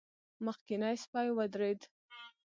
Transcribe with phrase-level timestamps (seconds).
[0.45, 1.81] مخکينی سپی ودرېد.